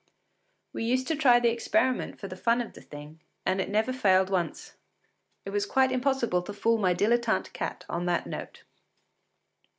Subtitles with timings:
[0.73, 3.93] We used to try the experiment for the fun of the thing, and it never
[3.93, 4.73] failed once.
[5.45, 8.63] It was quite impossible to fool my dilettante cat on that note.